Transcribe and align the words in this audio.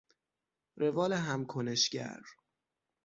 روال 0.75 1.13
هم 1.13 1.45
کنشگر 1.45 2.19